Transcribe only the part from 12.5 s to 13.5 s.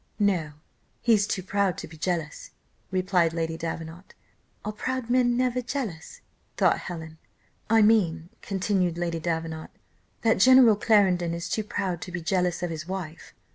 of his wife.